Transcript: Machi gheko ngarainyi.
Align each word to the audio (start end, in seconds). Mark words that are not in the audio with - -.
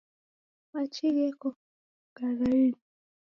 Machi 0.71 1.07
gheko 1.15 1.49
ngarainyi. 2.11 2.79